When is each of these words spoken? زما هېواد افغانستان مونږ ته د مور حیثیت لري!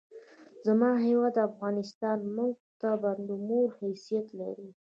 زما 0.65 0.91
هېواد 1.07 1.35
افغانستان 1.49 2.17
مونږ 2.35 2.53
ته 2.81 2.89
د 3.27 3.29
مور 3.47 3.67
حیثیت 3.81 4.27
لري! 4.39 4.69